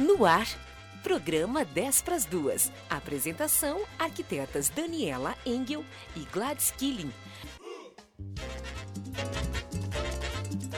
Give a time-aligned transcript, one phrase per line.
[0.00, 0.46] No ar,
[1.02, 2.72] programa 10 para as duas.
[2.88, 5.84] Apresentação: arquitetas Daniela Engel
[6.16, 7.12] e Gladys Killing.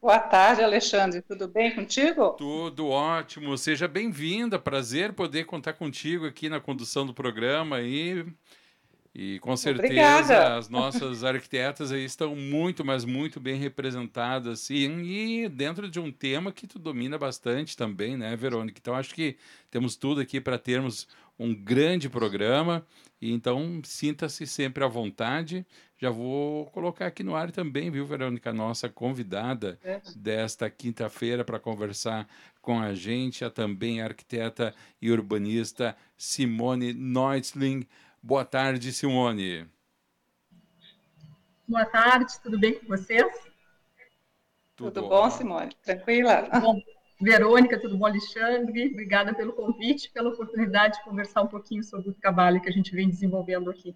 [0.00, 1.20] Boa tarde, Alexandre.
[1.20, 2.30] Tudo bem contigo?
[2.30, 3.56] Tudo ótimo.
[3.58, 4.58] Seja bem-vinda.
[4.58, 8.24] Prazer poder contar contigo aqui na condução do programa e
[9.14, 10.56] e com certeza Obrigada.
[10.56, 16.52] as nossas arquitetas aí estão muito, mas muito bem representadas e dentro de um tema
[16.52, 18.78] que tu domina bastante também, né, Verônica?
[18.80, 19.36] Então acho que
[19.70, 21.08] temos tudo aqui para termos
[21.40, 22.86] um grande programa.
[23.20, 25.66] E então sinta-se sempre à vontade.
[25.98, 30.00] Já vou colocar aqui no ar também, viu, Verônica, nossa convidada é.
[30.16, 32.26] desta quinta-feira para conversar
[32.62, 37.86] com a gente, a também arquiteta e urbanista Simone Neusling.
[38.22, 39.66] Boa tarde, Simone.
[41.66, 43.26] Boa tarde, tudo bem com vocês?
[44.76, 45.74] Tudo, tudo bom, Simone?
[45.82, 46.48] Tranquila?
[46.60, 46.80] Bom.
[47.20, 48.88] Verônica, tudo bom, Alexandre?
[48.88, 52.94] Obrigada pelo convite, pela oportunidade de conversar um pouquinho sobre o trabalho que a gente
[52.94, 53.94] vem desenvolvendo aqui.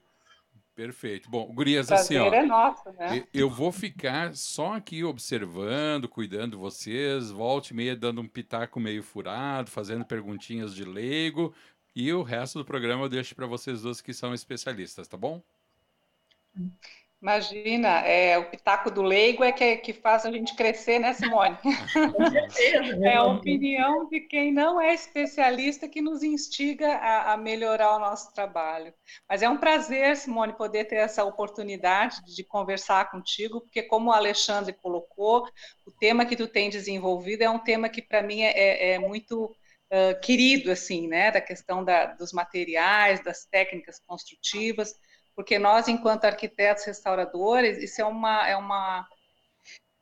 [0.75, 1.31] Perfeito.
[1.31, 2.33] Bom, Gurias, assim, ó.
[2.34, 3.25] É nosso, né?
[3.33, 8.81] Eu vou ficar só aqui observando, cuidando de vocês, volte e meia dando um pitaco
[8.81, 11.55] meio furado, fazendo perguntinhas de leigo,
[11.94, 15.43] e o resto do programa eu deixo para vocês dois que são especialistas, tá bom?
[17.25, 21.56] Imagina, é, o pitaco do leigo é que, que faz a gente crescer, né, Simone?
[23.03, 27.99] é a opinião de quem não é especialista que nos instiga a, a, melhorar o
[27.99, 28.93] nosso trabalho.
[29.27, 34.12] Mas é um prazer, Simone, poder ter essa oportunidade de conversar contigo, porque como o
[34.12, 35.49] Alexandre colocou,
[35.87, 38.99] o tema que tu tem desenvolvido é um tema que para mim é, é, é
[38.99, 39.56] muito
[40.22, 44.95] querido, assim, né, da questão da, dos materiais, das técnicas construtivas,
[45.34, 49.09] porque nós, enquanto arquitetos restauradores, isso é uma, é uma,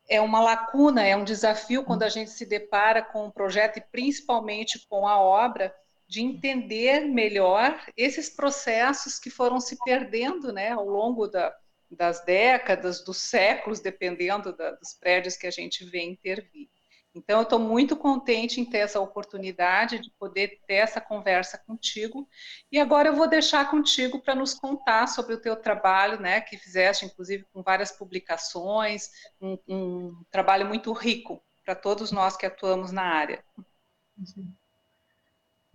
[0.09, 3.84] é uma lacuna, é um desafio quando a gente se depara com um projeto e
[3.91, 5.75] principalmente com a obra,
[6.06, 11.54] de entender melhor esses processos que foram se perdendo né, ao longo da,
[11.91, 16.69] das décadas, dos séculos, dependendo da, dos prédios que a gente vê intervir.
[17.15, 22.27] Então, eu estou muito contente em ter essa oportunidade de poder ter essa conversa contigo.
[22.71, 26.56] E agora eu vou deixar contigo para nos contar sobre o teu trabalho, né, que
[26.56, 32.91] fizeste, inclusive, com várias publicações, um, um trabalho muito rico para todos nós que atuamos
[32.91, 33.44] na área.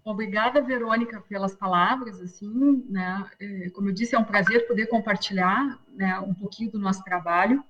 [0.03, 2.19] Obrigada, Verônica, pelas palavras.
[2.19, 6.79] Assim, né, é, como eu disse, é um prazer poder compartilhar né, um pouquinho do
[6.79, 7.63] nosso trabalho.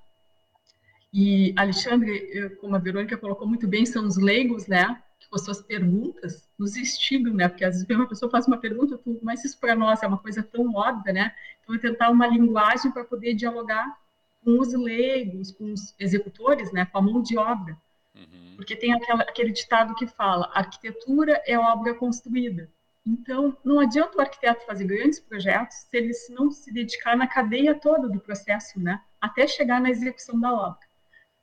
[1.13, 5.45] E, Alexandre, como a Verônica colocou muito bem, são os leigos, né, que com as
[5.45, 9.59] suas perguntas nos instigam, né, porque às vezes uma pessoa faz uma pergunta, mas isso
[9.59, 13.33] para nós é uma coisa tão óbvia, né, então é tentar uma linguagem para poder
[13.33, 13.97] dialogar
[14.43, 17.77] com os leigos, com os executores, né, com a mão de obra,
[18.13, 18.53] uhum.
[18.57, 22.69] porque tem aquela, aquele ditado que fala, arquitetura é obra construída,
[23.07, 27.73] então, não adianta o arquiteto fazer grandes projetos se ele não se dedicar na cadeia
[27.73, 29.01] toda do processo, né?
[29.21, 30.86] Até chegar na execução da obra.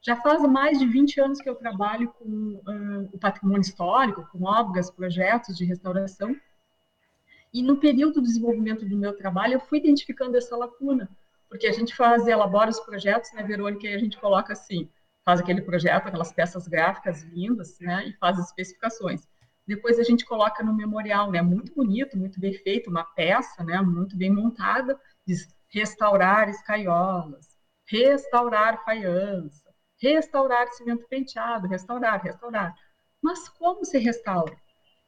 [0.07, 4.45] Já faz mais de 20 anos que eu trabalho com uh, o patrimônio histórico, com
[4.45, 6.37] obras, projetos de restauração.
[7.53, 11.09] E no período do desenvolvimento do meu trabalho, eu fui identificando essa lacuna,
[11.49, 14.91] porque a gente faz, elabora os projetos, né, Verônica, e a gente coloca assim,
[15.25, 19.27] faz aquele projeto, aquelas peças gráficas lindas, né, e faz as especificações.
[19.67, 23.81] Depois a gente coloca no memorial, né, muito bonito, muito bem feito, uma peça, né,
[23.81, 27.57] muito bem montada, diz restaurar escaiolas,
[27.87, 29.64] restaurar faiança,
[30.13, 32.75] restaurar cimento penteado, restaurar, restaurar.
[33.23, 34.57] Mas como se restaura?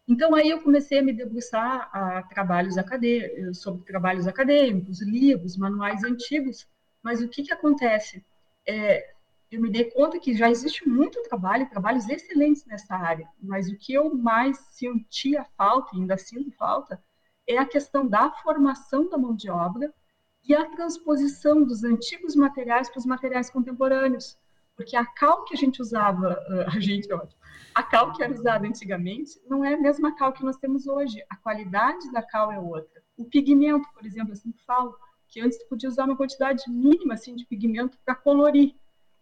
[0.09, 6.05] Então aí eu comecei a me debruçar a trabalhos acadêmicos, sobre trabalhos acadêmicos, livros, manuais
[6.05, 6.67] antigos.
[7.03, 8.25] Mas o que que acontece?
[8.67, 9.15] É,
[9.51, 13.77] eu me dei conta que já existe muito trabalho, trabalhos excelentes nessa área, mas o
[13.77, 17.01] que eu mais sentia falta, e ainda sinto falta,
[17.47, 19.93] é a questão da formação da mão de obra
[20.45, 24.37] e a transposição dos antigos materiais para os materiais contemporâneos.
[24.77, 26.39] Porque a cal que a gente usava,
[26.69, 27.09] a gente,
[27.75, 31.25] a cal que era usada antigamente não é a mesma cal que nós temos hoje.
[31.31, 33.03] A qualidade da cal é outra.
[33.17, 34.95] O pigmento, por exemplo, assim falo,
[35.29, 38.75] que antes tu podia usar uma quantidade mínima assim de pigmento para colorir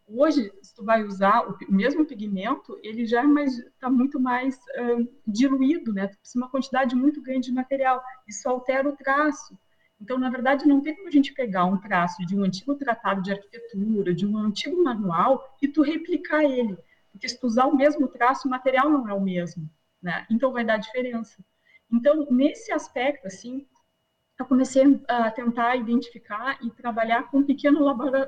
[0.06, 5.08] Hoje, se tu vai usar o mesmo pigmento, ele já está é muito mais uh,
[5.26, 6.08] diluído, né?
[6.08, 8.02] Tu precisa uma quantidade muito grande de material.
[8.28, 9.58] Isso altera o traço.
[10.04, 13.22] Então, na verdade, não tem como a gente pegar um traço de um antigo tratado
[13.22, 16.76] de arquitetura, de um antigo manual, e tu replicar ele.
[17.10, 19.66] Porque se tu usar o mesmo traço, o material não é o mesmo,
[20.02, 20.26] né?
[20.30, 21.42] Então, vai dar diferença.
[21.90, 23.66] Então, nesse aspecto, assim,
[24.38, 27.82] eu comecei a tentar identificar e trabalhar com um pequeno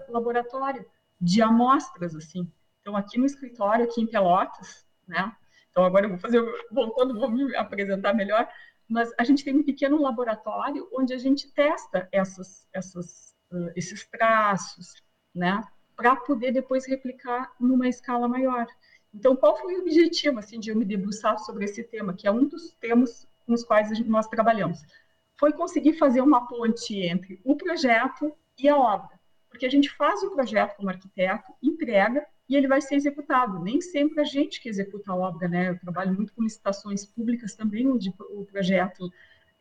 [0.08, 0.86] laboratório
[1.20, 2.50] de amostras, assim.
[2.80, 5.30] Então, aqui no escritório, aqui em Pelotas, né?
[5.70, 8.48] Então, agora eu vou fazer, voltando, vou me apresentar melhor,
[8.88, 14.06] mas a gente tem um pequeno laboratório onde a gente testa essas, essas, uh, esses
[14.06, 14.94] traços,
[15.34, 15.62] né?
[15.96, 18.66] Para poder depois replicar numa escala maior.
[19.14, 22.30] Então, qual foi o objetivo, assim, de eu me debruçar sobre esse tema, que é
[22.30, 24.82] um dos temas com os quais nós trabalhamos?
[25.38, 29.16] Foi conseguir fazer uma ponte entre o projeto e a obra
[29.56, 33.62] porque a gente faz o projeto como arquiteto, entrega e ele vai ser executado.
[33.62, 35.70] Nem sempre a gente que executa a obra, né?
[35.70, 39.10] Eu trabalho muito com licitações públicas também, onde o projeto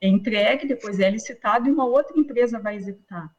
[0.02, 3.34] é entregue, depois é licitado e uma outra empresa vai executar.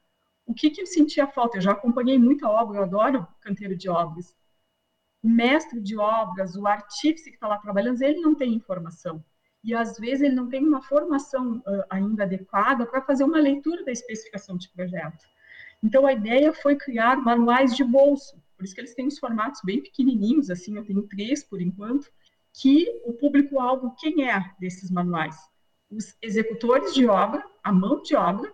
[0.45, 1.59] O que, que eu sentia falta?
[1.59, 4.35] Eu já acompanhei muita obra, eu adoro canteiro de obras.
[5.23, 9.25] O mestre de obras, o artífice que está lá trabalhando, ele não tem informação.
[9.65, 13.85] E às vezes ele não tem uma formação uh, ainda adequada para fazer uma leitura
[13.85, 15.25] da especificação de projeto.
[15.83, 19.61] Então, a ideia foi criar manuais de bolso, por isso que eles têm os formatos
[19.64, 22.11] bem pequenininhos, assim, eu tenho três por enquanto,
[22.53, 25.37] que o público-alvo, quem é desses manuais?
[25.91, 28.53] Os executores de obra, a mão de obra,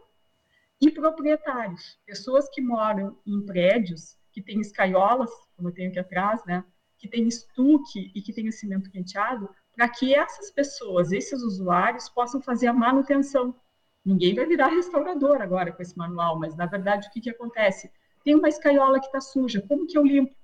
[0.81, 6.45] e proprietários, pessoas que moram em prédios que têm escaiolas, como eu tenho aqui atrás,
[6.45, 6.65] né,
[6.99, 12.09] que tem estuque e que tem o cimento penteado, para que essas pessoas, esses usuários,
[12.09, 13.55] possam fazer a manutenção
[14.05, 17.91] Ninguém vai virar restaurador agora com esse manual, mas na verdade o que, que acontece?
[18.25, 20.35] Tem uma escaiola que está suja, como que eu limpo?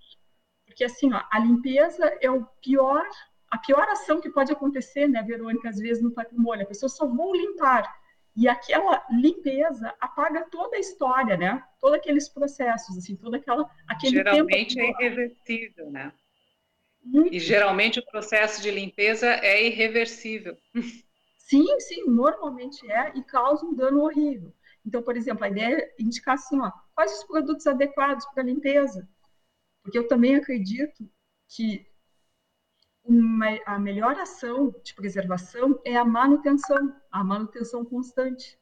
[0.67, 3.05] Porque assim, ó, a limpeza é o pior,
[3.51, 6.65] a pior ação que pode acontecer, né, Verônica, às vezes no patrimônio.
[6.65, 7.93] A pessoa só vou limpar.
[8.37, 11.61] E aquela limpeza apaga toda a história, né?
[11.81, 14.97] Todos aqueles processos, assim, toda aquela aquele Geralmente tempo...
[15.01, 16.13] é irreversível, né?
[17.03, 17.35] Muito.
[17.35, 20.57] E geralmente o processo de limpeza é irreversível.
[21.37, 24.55] Sim, sim, normalmente é e causa um dano horrível.
[24.87, 29.09] Então, por exemplo, a ideia é indicar assim, ó, quais os produtos adequados para limpeza?
[29.85, 31.09] Porque eu também acredito
[31.47, 31.87] que
[33.05, 38.59] uma, a melhor ação de preservação é a manutenção, a manutenção constante.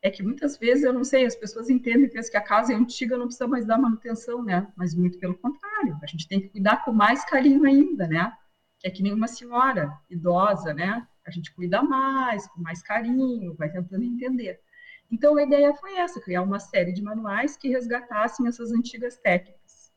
[0.00, 3.18] É que muitas vezes, eu não sei, as pessoas entendem que a casa é antiga,
[3.18, 4.72] não precisa mais dar manutenção, né?
[4.74, 8.32] Mas muito pelo contrário, a gente tem que cuidar com mais carinho ainda, né?
[8.78, 11.06] Que é que nem uma senhora idosa, né?
[11.26, 14.60] a gente cuida mais, com mais carinho, vai tentando entender.
[15.10, 19.92] Então, a ideia foi essa, criar uma série de manuais que resgatassem essas antigas técnicas.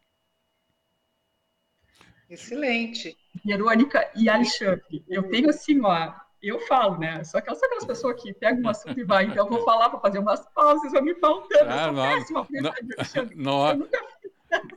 [2.30, 3.18] Excelente.
[3.44, 7.24] Verônica e Alexandre, eu tenho assim, ó, eu falo, né?
[7.24, 9.90] Só que são aquelas pessoas que pegam um assunto e vai, então eu vou falar
[9.90, 11.70] para fazer umas pausas, vai me faltando.
[11.70, 13.90] Ah, eu sou não, péssima, não, não,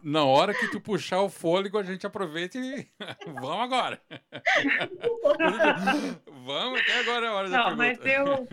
[0.02, 2.86] na hora que tu puxar o fôlego, a gente aproveita e
[3.26, 4.00] vamos agora.
[6.26, 7.98] vamos, até agora é a hora Não, da pergunta.
[8.04, 8.48] Mas eu...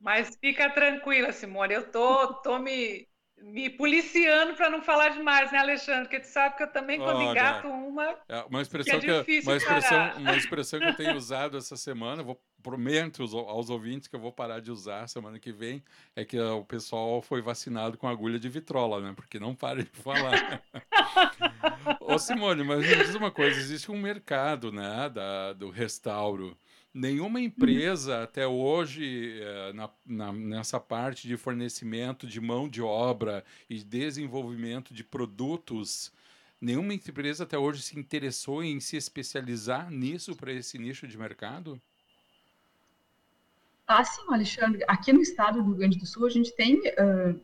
[0.00, 1.74] Mas fica tranquila, Simone.
[1.74, 3.06] Eu tô, tô me,
[3.42, 6.02] me policiando para não falar demais, né, Alexandre?
[6.02, 8.16] Porque tu sabe que eu também, quando oh, engato uma.
[8.28, 11.76] É uma expressão que, é que uma, expressão, uma expressão que eu tenho usado essa
[11.76, 15.82] semana, vou prometo aos ouvintes que eu vou parar de usar semana que vem,
[16.14, 19.12] é que o pessoal foi vacinado com agulha de vitrola, né?
[19.14, 20.62] Porque não para de falar.
[22.00, 26.56] Ô Simone, mas me diz uma coisa, existe um mercado, né, da, do restauro.
[26.92, 33.44] Nenhuma empresa até hoje, eh, na, na, nessa parte de fornecimento de mão de obra
[33.68, 36.12] e desenvolvimento de produtos,
[36.60, 41.80] nenhuma empresa até hoje se interessou em se especializar nisso para esse nicho de mercado?
[43.86, 44.84] Ah, sim, Alexandre.
[44.88, 47.40] Aqui no estado do Rio Grande do Sul, a gente tem uh,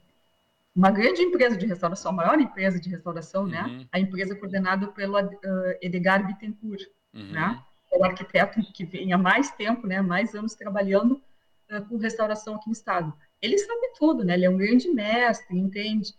[0.74, 3.62] uma grande empresa de restauração, a maior empresa de restauração, né?
[3.62, 3.78] uhum.
[3.78, 3.86] né?
[3.92, 5.32] A empresa coordenada pelo uh,
[5.80, 6.82] Edgar Bittencourt,
[7.14, 7.32] uhum.
[7.32, 7.62] né?
[7.98, 11.22] O arquiteto que vem há mais tempo, né, mais anos trabalhando
[11.70, 13.12] uh, com restauração aqui no estado.
[13.40, 14.34] Ele sabe tudo, né?
[14.34, 16.14] Ele é um grande mestre, entende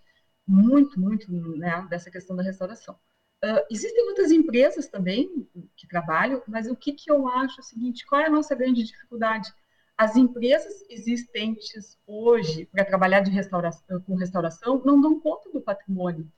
[0.46, 2.96] muito, muito né, dessa questão da restauração.
[3.43, 7.65] Uh, existem outras empresas também que trabalham, mas o que, que eu acho é o
[7.65, 9.51] seguinte: qual é a nossa grande dificuldade?
[9.98, 16.31] As empresas existentes hoje para trabalhar de restauração, com restauração não dão conta do patrimônio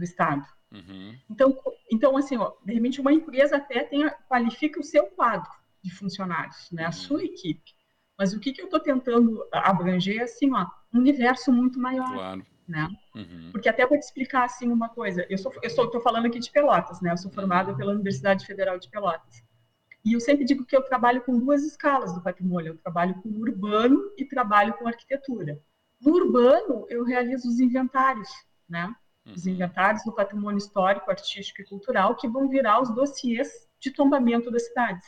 [0.00, 0.44] do Estado.
[0.72, 1.16] Uhum.
[1.28, 1.56] Então,
[1.92, 5.50] então, assim, ó, de repente uma empresa até tem, qualifica o seu quadro
[5.82, 6.92] de funcionários, né, a uhum.
[6.92, 7.74] sua equipe.
[8.18, 12.12] Mas o que, que eu estou tentando abranger é assim, ó, um universo muito maior.
[12.12, 12.46] Claro.
[12.68, 12.88] Né?
[13.16, 13.48] Uhum.
[13.50, 15.26] Porque até vou te explicar assim uma coisa.
[15.28, 17.10] Eu sou, eu estou falando aqui de Pelotas, né?
[17.10, 19.42] Eu sou formada pela Universidade Federal de Pelotas.
[20.04, 22.74] E eu sempre digo que eu trabalho com duas escalas do patrimônio.
[22.74, 25.60] Eu trabalho com urbano e trabalho com arquitetura.
[26.00, 28.28] No urbano, eu realizo os inventários,
[28.68, 28.94] né?
[29.26, 29.52] Os uhum.
[29.52, 33.48] inventários do patrimônio histórico, artístico e cultural, que vão virar os dossiês
[33.78, 35.06] de tombamento das cidades.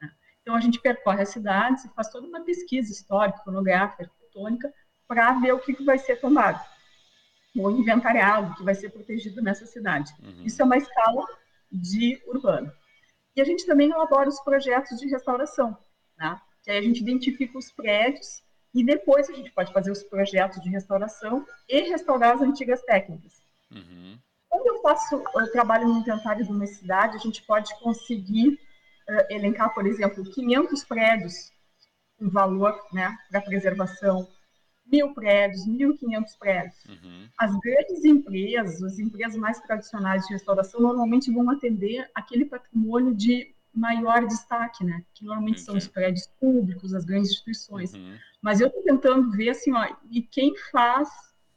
[0.00, 0.10] Né?
[0.42, 4.72] Então, a gente percorre as cidades e faz toda uma pesquisa histórica, iconográfica, arquitetônica,
[5.06, 6.60] para ver o que, que vai ser tombado,
[7.56, 10.12] ou inventariado, que vai ser protegido nessa cidade.
[10.22, 10.44] Uhum.
[10.44, 11.24] Isso é uma escala
[11.70, 12.72] de urbano.
[13.36, 15.76] E a gente também elabora os projetos de restauração,
[16.16, 16.40] né?
[16.62, 18.42] que aí a gente identifica os prédios
[18.74, 23.43] e depois a gente pode fazer os projetos de restauração e restaurar as antigas técnicas.
[23.70, 24.18] Uhum.
[24.48, 28.58] Quando eu faço eu trabalho no inventário de uma cidade, a gente pode conseguir
[29.08, 31.52] uh, elencar, por exemplo, 500 prédios
[32.18, 34.28] com valor né, para preservação,
[34.86, 36.84] mil prédios, 1.500 prédios.
[36.86, 37.28] Uhum.
[37.38, 43.54] As grandes empresas, as empresas mais tradicionais de restauração, normalmente vão atender aquele patrimônio de
[43.74, 45.02] maior destaque, né?
[45.14, 45.66] Que normalmente Entendi.
[45.66, 47.92] são os prédios públicos, as grandes instituições.
[47.94, 48.16] Uhum.
[48.40, 51.08] Mas eu estou tentando ver assim, ó, e quem faz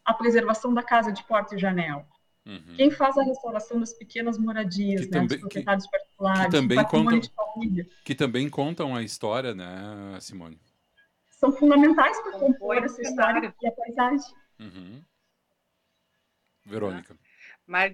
[0.08, 2.08] a preservação da casa de porta e janela.
[2.46, 2.76] Uhum.
[2.78, 6.52] Quem faz a restauração das pequenas moradias, que né, também, dos proprietários que, particulares, que
[6.52, 7.22] também, contam,
[8.06, 10.58] que também contam a história, né, Simone?
[11.30, 14.34] São fundamentais para compor essa história e a paisagem.
[14.62, 15.04] Uhum.
[16.66, 17.18] Verônica.
[17.66, 17.94] Mas,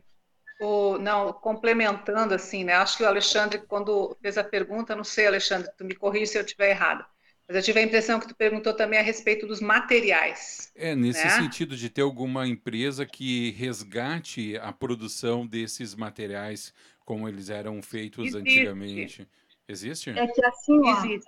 [0.61, 5.25] o, não, complementando assim, né, acho que o Alexandre, quando fez a pergunta, não sei,
[5.25, 7.03] Alexandre, tu me corrige se eu estiver errado,
[7.47, 10.71] mas eu tive a impressão que tu perguntou também a respeito dos materiais.
[10.75, 11.29] É, nesse né?
[11.31, 16.73] sentido de ter alguma empresa que resgate a produção desses materiais
[17.05, 18.49] como eles eram feitos Existe.
[18.59, 19.27] antigamente.
[19.67, 20.09] Existe?
[20.11, 21.25] É que assim, ó, Existe.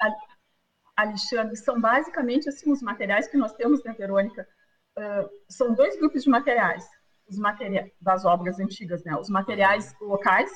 [0.95, 4.47] Alexandre, são basicamente assim os materiais que nós temos, né, Verônica?
[4.97, 6.87] Uh, são dois grupos de materiais.
[7.27, 9.15] Os materiais das obras antigas, né?
[9.17, 10.49] Os materiais locais,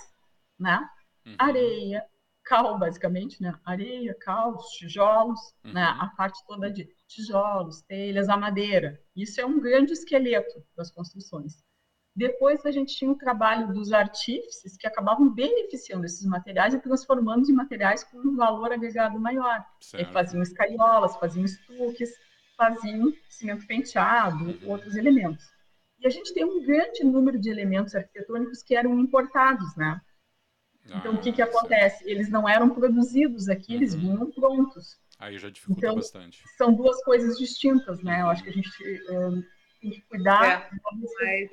[0.58, 0.80] né?
[1.26, 1.36] Uhum.
[1.38, 2.06] Areia,
[2.44, 3.54] cal, basicamente, né?
[3.66, 5.74] Areia, cal, tijolos, uhum.
[5.74, 5.84] né?
[5.84, 9.00] A parte toda de tijolos, telhas, a madeira.
[9.16, 11.64] Isso é um grande esqueleto das construções.
[12.16, 17.50] Depois a gente tinha o trabalho dos artífices que acabavam beneficiando esses materiais e transformando
[17.50, 19.64] em materiais com um valor agregado maior.
[20.12, 22.12] faziam escaiolas, faziam estuques,
[22.58, 24.70] faziam cimento penteado, uhum.
[24.70, 25.46] outros elementos.
[26.00, 30.02] E a gente tem um grande número de elementos arquitetônicos que eram importados, né?
[30.96, 32.04] Então, ah, o que, que acontece?
[32.10, 34.00] Eles não eram produzidos aqui, eles uhum.
[34.00, 35.00] vinham prontos.
[35.20, 36.44] Aí já dificulta então, bastante.
[36.58, 38.22] São duas coisas distintas, né?
[38.22, 38.70] Eu acho que a gente
[39.10, 39.44] um,
[39.82, 40.46] tem que cuidar.
[40.46, 40.70] É,
[41.22, 41.50] mas,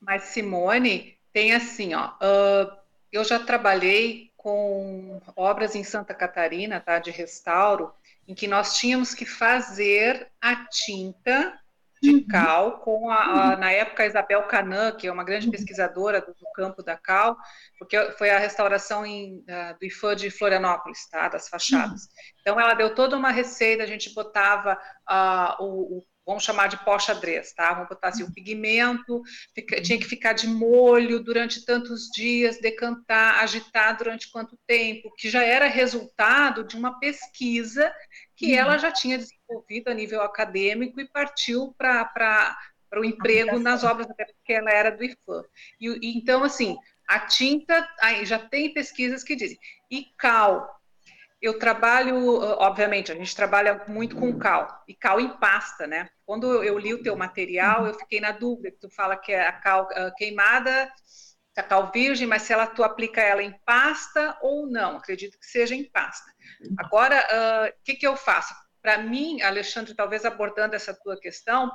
[0.00, 2.10] mas, Simone, tem assim, ó.
[2.10, 2.76] Uh,
[3.10, 6.98] eu já trabalhei com obras em Santa Catarina, tá?
[6.98, 7.92] De restauro,
[8.28, 11.58] em que nós tínhamos que fazer a tinta
[12.02, 12.26] de uhum.
[12.26, 13.60] cal com a, a, uhum.
[13.60, 15.52] na época a Isabel Canan, que é uma grande uhum.
[15.52, 17.36] pesquisadora do, do campo da cal,
[17.78, 22.08] porque foi a restauração em, uh, do IFAM de Florianópolis, tá, das fachadas.
[22.40, 26.76] Então ela deu toda uma receita, a gente botava uh, o, o vamos chamar de
[26.84, 27.72] pó xadrez, tá?
[27.72, 29.22] Vamos botar assim, o pigmento
[29.54, 35.30] fica, tinha que ficar de molho durante tantos dias, decantar, agitar durante quanto tempo, que
[35.30, 37.94] já era resultado de uma pesquisa
[38.36, 38.58] que uhum.
[38.58, 42.56] ela já tinha desenvolvido a nível acadêmico e partiu para
[42.94, 45.42] o emprego nas obras, até porque ela era do IFAM.
[45.80, 46.76] E, e, então, assim,
[47.08, 49.58] a tinta, aí já tem pesquisas que dizem,
[49.90, 50.80] e cal,
[51.40, 56.08] eu trabalho, obviamente, a gente trabalha muito com cal, e cal em pasta, né?
[56.24, 59.46] Quando eu li o teu material, eu fiquei na dúvida, que tu fala que é
[59.46, 60.90] a cal queimada
[61.60, 65.46] a cal virgem, mas se ela tu aplica ela em pasta ou não, acredito que
[65.46, 66.30] seja em pasta.
[66.78, 68.54] Agora, o uh, que, que eu faço?
[68.82, 71.70] Para mim, Alexandre, talvez abordando essa tua questão,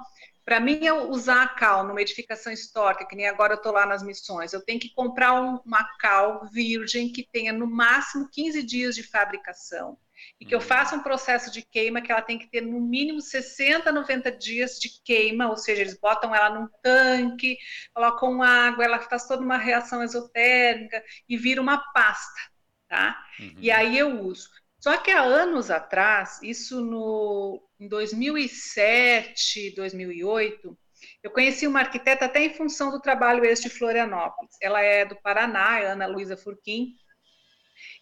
[0.46, 3.86] para mim é usar a cal numa edificação histórica, que nem agora eu estou lá
[3.86, 8.64] nas missões, eu tenho que comprar um, uma cal virgem que tenha no máximo 15
[8.64, 9.98] dias de fabricação
[10.40, 10.66] e que eu uhum.
[10.66, 14.80] faça um processo de queima que ela tem que ter no mínimo 60, 90 dias
[14.80, 17.58] de queima, ou seja, eles botam ela num tanque,
[17.94, 22.42] colocam água, ela faz toda uma reação exotérmica e vira uma pasta,
[22.88, 23.24] tá?
[23.40, 23.56] Uhum.
[23.58, 24.50] E aí eu uso.
[24.82, 30.76] Só que há anos atrás, isso no, em 2007, 2008,
[31.22, 34.58] eu conheci uma arquiteta até em função do trabalho este de Florianópolis.
[34.60, 36.96] Ela é do Paraná, é Ana Luísa Furquim,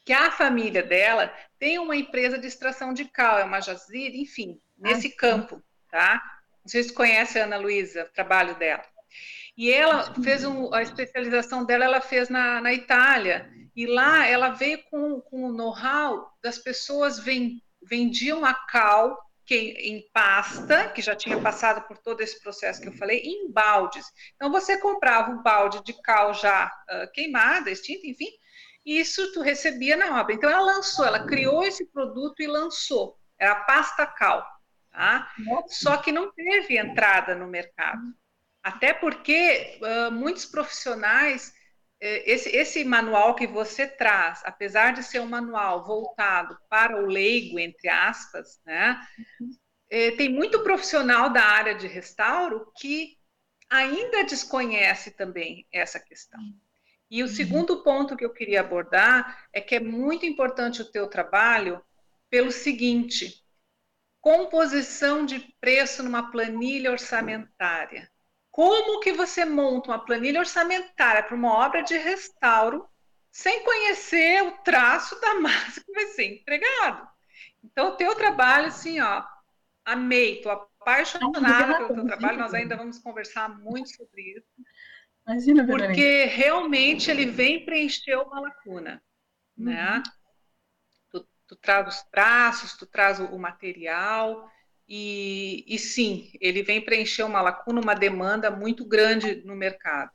[0.05, 4.57] que a família dela tem uma empresa de extração de cal, é uma jazira, enfim,
[4.77, 6.24] nesse ah, campo, tá?
[6.63, 8.86] Não sei se conhece a Ana Luísa, o trabalho dela.
[9.60, 14.51] E ela fez um, a especialização dela, ela fez na, na Itália, e lá ela
[14.51, 21.01] veio com, com o know-how das pessoas vend, vendiam a cal que, em pasta, que
[21.01, 24.06] já tinha passado por todo esse processo que eu falei, em baldes.
[24.34, 28.30] Então, você comprava um balde de cal já uh, queimada, extinta, enfim,
[28.86, 30.36] isso tu recebia na obra.
[30.36, 33.20] Então ela lançou, ela criou esse produto e lançou.
[33.38, 34.42] Era a pasta cal,
[34.89, 35.30] tá?
[35.68, 38.01] Só que não teve entrada no mercado.
[38.63, 41.54] Até porque uh, muitos profissionais,
[42.01, 47.06] eh, esse, esse manual que você traz, apesar de ser um manual voltado para o
[47.06, 49.00] leigo, entre aspas, né?
[49.89, 53.18] Eh, tem muito profissional da área de restauro que
[53.70, 56.39] ainda desconhece também essa questão.
[57.10, 57.32] E o uhum.
[57.32, 61.84] segundo ponto que eu queria abordar é que é muito importante o teu trabalho
[62.30, 63.44] pelo seguinte:
[64.22, 68.10] composição de preço numa planilha orçamentária.
[68.60, 72.86] Como que você monta uma planilha orçamentária para uma obra de restauro
[73.32, 77.08] sem conhecer o traço da massa que vai ser entregado?
[77.63, 79.24] Então, o teu trabalho, assim, ó,
[79.86, 84.48] amei, estou apaixonada pelo teu trabalho, nós ainda vamos conversar muito sobre isso.
[85.25, 89.01] Imagina, Porque realmente ele vem preencher uma lacuna,
[89.58, 89.68] uhum.
[89.68, 90.04] né?
[91.10, 94.52] Tu, tu, traz os traços, tu traz o, material,
[94.91, 100.12] e, e sim, ele vem preencher uma lacuna, uma demanda muito grande no mercado.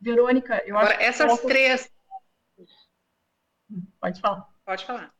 [0.00, 1.46] Verônica, eu Agora, acho que essas coloco...
[1.46, 1.90] três.
[4.00, 4.48] Pode falar.
[4.64, 5.14] Pode falar.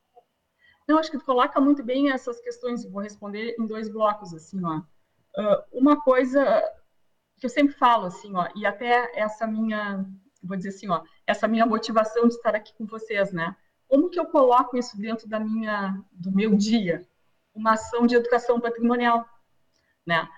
[0.88, 2.84] Não, acho que coloca muito bem essas questões.
[2.84, 4.78] Vou responder em dois blocos, assim, ó.
[5.38, 6.60] Uh, uma coisa
[7.36, 10.04] que eu sempre falo assim, ó, e até essa minha,
[10.42, 13.56] vou dizer assim, ó, essa minha motivação de estar aqui com vocês, né?
[13.86, 17.06] Como que eu coloco isso dentro da minha, do meu dia?
[17.58, 19.28] Uma ação de educação patrimonial,
[20.06, 20.28] né?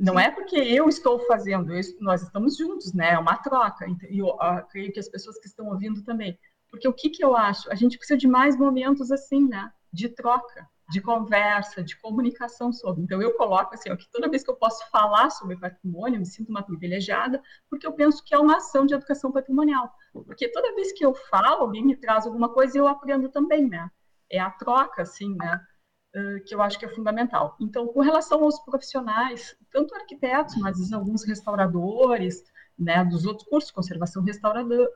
[0.00, 3.12] Não é porque eu estou fazendo, eu, nós estamos juntos, né?
[3.12, 3.86] É uma troca.
[4.10, 6.38] E eu, eu creio que as pessoas que estão ouvindo também.
[6.70, 7.70] Porque o que, que eu acho?
[7.70, 9.72] A gente precisa de mais momentos assim, né?
[9.92, 13.02] De troca de conversa, de comunicação sobre.
[13.02, 16.20] Então, eu coloco assim, ó, que toda vez que eu posso falar sobre patrimônio, eu
[16.20, 19.92] me sinto uma privilegiada, porque eu penso que é uma ação de educação patrimonial.
[20.12, 23.68] Porque toda vez que eu falo, alguém me traz alguma coisa e eu aprendo também,
[23.68, 23.90] né?
[24.30, 25.60] É a troca, assim, né?
[26.46, 27.56] Que eu acho que é fundamental.
[27.60, 32.42] Então, com relação aos profissionais, tanto arquitetos, mas alguns restauradores,
[32.78, 34.24] né, dos outros cursos, conservação,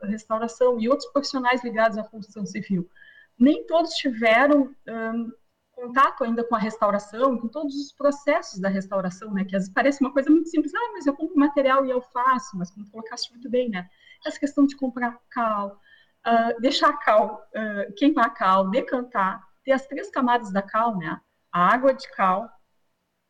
[0.03, 2.89] restauração e outros profissionais ligados à construção civil,
[3.37, 5.31] nem todos tiveram um,
[5.73, 9.43] contato ainda com a restauração, com todos os processos da restauração, né?
[9.43, 12.01] Que às vezes parece uma coisa muito simples, ah, mas eu compro material e eu
[12.01, 13.89] faço, mas como colocaste muito bem, né?
[14.25, 15.79] Essa questão de comprar cal,
[16.25, 21.19] uh, deixar cal, uh, queimar cal, decantar, ter as três camadas da cal, né?
[21.51, 22.49] A água de cal,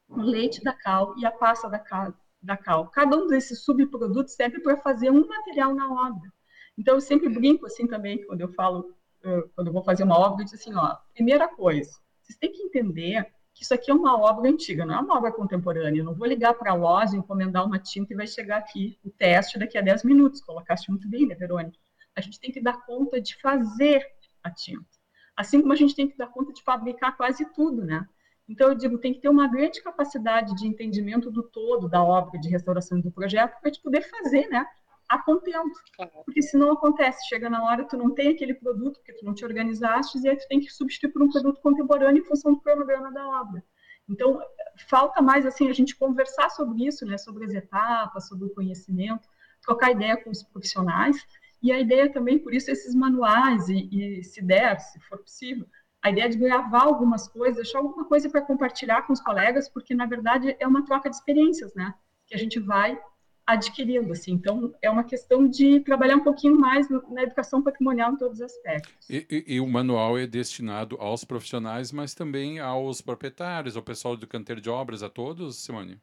[0.08, 2.14] o leite da cal e a pasta da cal.
[2.42, 2.90] Da cal.
[2.90, 6.32] Cada um desses subprodutos serve para fazer um material na obra.
[6.78, 8.94] Então, eu sempre brinco assim também, quando eu falo,
[9.24, 11.92] uh, quando eu vou fazer uma obra, eu digo assim, ó, primeira coisa,
[12.22, 15.32] vocês têm que entender que isso aqui é uma obra antiga, não é uma obra
[15.32, 16.02] contemporânea.
[16.02, 19.12] Eu não vou ligar para a loja, encomendar uma tinta e vai chegar aqui o
[19.12, 20.42] teste daqui a 10 minutos.
[20.42, 21.78] Colocaste muito bem, né, Verônica?
[22.16, 24.06] A gente tem que dar conta de fazer
[24.44, 24.93] a tinta.
[25.36, 28.08] Assim como a gente tem que dar conta de fabricar quase tudo, né?
[28.48, 32.40] Então, eu digo, tem que ter uma grande capacidade de entendimento do todo da obra
[32.40, 34.66] de restauração do projeto para a gente poder fazer, né?
[35.14, 35.80] a contento.
[36.26, 39.34] Porque se não acontece, chega na hora, tu não tem aquele produto, porque tu não
[39.34, 42.62] te organizaste, e aí tu tem que substituir por um produto contemporâneo em função do
[42.62, 43.64] cronograma da obra.
[44.10, 44.42] Então,
[44.90, 49.28] falta mais, assim, a gente conversar sobre isso, né, sobre as etapas, sobre o conhecimento,
[49.62, 51.16] trocar ideia com os profissionais,
[51.64, 55.66] e a ideia também, por isso, esses manuais, e, e se der, se for possível,
[56.02, 59.96] a ideia de gravar algumas coisas, deixar alguma coisa para compartilhar com os colegas, porque,
[59.96, 61.94] na verdade, é uma troca de experiências, né,
[62.28, 63.00] que a gente vai
[63.48, 64.34] adquirindo, assim.
[64.34, 68.42] Então, é uma questão de trabalhar um pouquinho mais na educação patrimonial em todos os
[68.42, 69.10] aspectos.
[69.10, 74.18] E, e, e, o manual é destinado aos profissionais, mas também aos proprietários, ao pessoal
[74.18, 76.00] do canteiro de obras, a todos, Simone?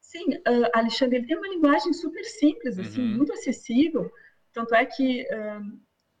[0.00, 3.16] Sim, uh, Alexandre, ele tem uma linguagem super simples, assim, uhum.
[3.16, 4.12] muito acessível,
[4.54, 5.26] tanto é que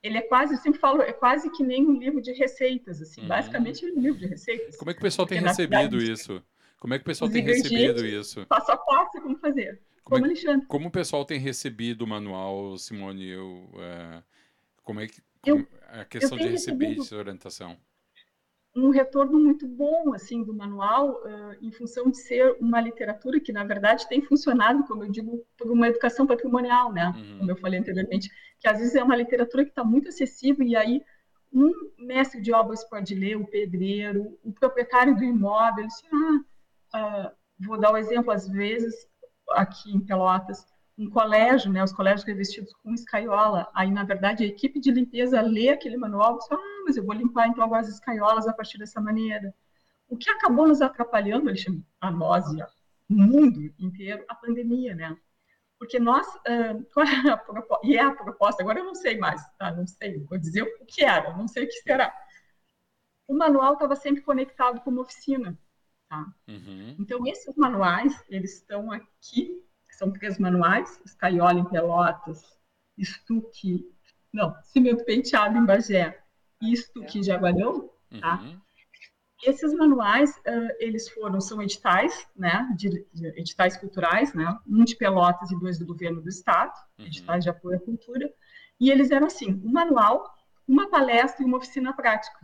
[0.02, 3.22] ele é quase, eu sempre falo, é quase que nem um livro de receitas, assim,
[3.22, 3.28] uhum.
[3.28, 4.76] basicamente é um livro de receitas.
[4.76, 6.42] Como é que o pessoal tem recebido isso?
[6.78, 8.44] Como é que o pessoal tem recebido isso?
[8.46, 9.80] Passo a passo, como fazer.
[10.02, 10.66] Como, como, é, Alexandre.
[10.66, 13.26] como o pessoal tem recebido o manual, Simone?
[13.26, 14.22] Eu, uh,
[14.82, 17.78] como é que como, eu, a questão de receber essa orientação?
[18.76, 23.52] Um retorno muito bom assim do manual, uh, em função de ser uma literatura que
[23.52, 27.12] na verdade tem funcionado, como eu digo, por uma educação patrimonial, né?
[27.16, 27.38] Uhum.
[27.38, 30.74] Como eu falei anteriormente, que às vezes é uma literatura que está muito acessível e
[30.74, 31.02] aí
[31.52, 36.06] um mestre de obras pode ler, o pedreiro, o proprietário do imóvel, assim,
[36.92, 39.08] ah, uh, vou dar o um exemplo, às vezes,
[39.50, 44.46] aqui em Pelotas, um colégio, né, os colégios revestidos com escaiola, aí, na verdade, a
[44.46, 47.80] equipe de limpeza lê aquele manual e diz, ah, mas eu vou limpar, então, agora
[47.80, 49.52] as escaiolas a partir dessa maneira.
[50.08, 51.50] O que acabou nos atrapalhando,
[52.00, 55.16] a nós e o mundo inteiro, a pandemia, né?
[55.78, 57.86] Porque nós, é proposta?
[57.86, 59.72] E é a proposta, agora eu não sei mais, tá?
[59.72, 62.14] Não sei, vou dizer o que era, não sei o que será.
[63.26, 65.58] O manual estava sempre conectado com uma oficina.
[66.08, 66.26] Tá?
[66.46, 66.96] Uhum.
[66.98, 69.62] Então, esses manuais, eles estão aqui,
[69.96, 72.42] são três manuais, Escaiola em Pelotas,
[72.96, 73.84] Estuque,
[74.32, 76.20] não, Cimento Penteado em Bagé
[76.60, 78.40] e Estuque em Jaguarão, tá?
[78.42, 78.60] Uhum.
[79.44, 84.96] Esses manuais, uh, eles foram, são editais, né, de, de, editais culturais, né, um de
[84.96, 87.06] Pelotas e dois do governo do estado, uhum.
[87.06, 88.32] editais de apoio à cultura,
[88.80, 90.34] e eles eram assim, um manual,
[90.66, 92.38] uma palestra e uma oficina prática.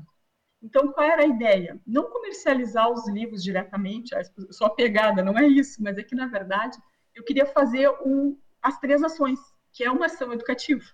[0.62, 1.80] Então, qual era a ideia?
[1.86, 4.14] Não comercializar os livros diretamente,
[4.50, 6.78] só pegada, não é isso, mas é que, na verdade,
[7.20, 9.38] eu queria fazer um, as três ações,
[9.72, 10.84] que é uma ação educativa.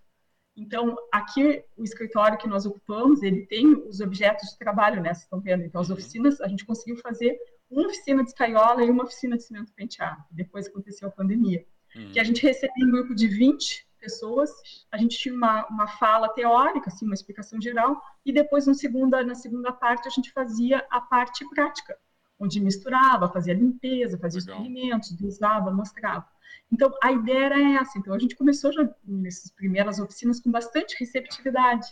[0.57, 5.11] Então, aqui, o escritório que nós ocupamos, ele tem os objetos de trabalho, né?
[5.11, 5.63] Vocês estão vendo?
[5.65, 7.39] Então, as oficinas, a gente conseguiu fazer
[7.71, 10.23] uma oficina de escaiola e uma oficina de cimento penteado.
[10.31, 11.65] Depois aconteceu a pandemia.
[11.95, 12.11] Uhum.
[12.11, 14.51] Que a gente recebia um grupo de 20 pessoas,
[14.91, 19.23] a gente tinha uma, uma fala teórica, assim, uma explicação geral, e depois no segunda,
[19.23, 21.99] na segunda parte a gente fazia a parte prática,
[22.39, 24.57] onde misturava, fazia limpeza, fazia Legal.
[24.57, 26.27] experimentos, usava, mostrava.
[26.71, 27.99] Então, a ideia era essa.
[27.99, 31.87] Então, a gente começou já nessas primeiras oficinas com bastante receptividade.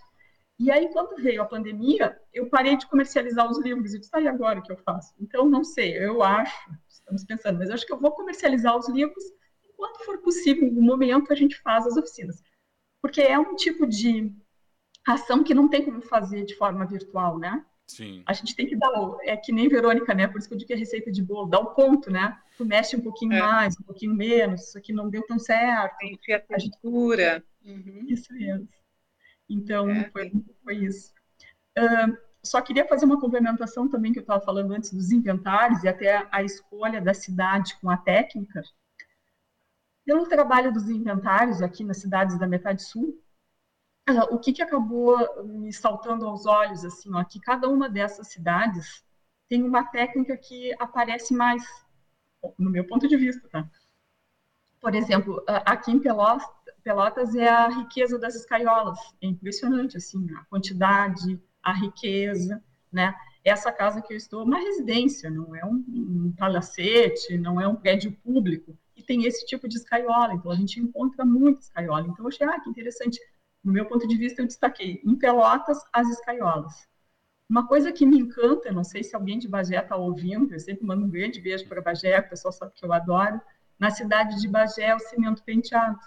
[0.59, 3.95] E aí, quando veio a pandemia, eu parei de comercializar os livros.
[3.95, 5.15] Eu disse, ah, e agora o que eu faço?
[5.21, 9.25] Então, não sei, eu acho, estamos pensando, mas acho que eu vou comercializar os livros
[9.77, 12.43] quando for possível, no momento, a gente faz as oficinas.
[13.03, 14.33] Porque é um tipo de
[15.07, 17.65] ação que não tem como fazer de forma virtual, né?
[17.87, 18.23] Sim.
[18.27, 18.91] A gente tem que dar,
[19.23, 20.27] é que nem Verônica, né?
[20.27, 22.39] Por isso que eu digo que é receita de bolo, dá o ponto, né?
[22.57, 23.41] Tu mexe um pouquinho é.
[23.41, 25.97] mais, um pouquinho menos, isso aqui não deu tão certo.
[25.99, 27.45] Tem a textura.
[27.65, 28.07] Uhum.
[28.09, 28.69] Isso mesmo.
[29.49, 30.11] Então, é.
[30.11, 31.13] foi, foi isso.
[31.79, 35.89] Uh, só queria fazer uma complementação também que eu estava falando antes dos inventários e
[35.89, 38.63] até a escolha da cidade com a técnica.
[40.05, 43.19] Pelo trabalho dos inventários aqui nas cidades da metade sul,
[44.31, 49.03] o que, que acabou me saltando aos olhos, assim, ó, que cada uma dessas cidades
[49.49, 51.63] tem uma técnica que aparece mais,
[52.59, 53.69] no meu ponto de vista, tá?
[54.81, 61.41] Por exemplo, aqui em Pelotas, é a riqueza das escaiolas, é impressionante, assim, a quantidade,
[61.63, 62.63] a riqueza,
[62.93, 63.15] né?
[63.43, 67.67] Essa casa que eu estou é uma residência, não é um, um palacete, não é
[67.67, 72.07] um prédio público, e tem esse tipo de escaiola, então a gente encontra muita escaiola.
[72.07, 73.19] Então eu achei, ah, que interessante.
[73.65, 76.87] No meu ponto de vista, eu destaquei em Pelotas as escaiolas.
[77.49, 80.85] Uma coisa que me encanta, não sei se alguém de Bagé está ouvindo, eu sempre
[80.85, 83.41] mando um grande beijo para Bagé, o pessoal sabe que eu adoro.
[83.79, 85.99] Na cidade de Bagé, o cimento penteado.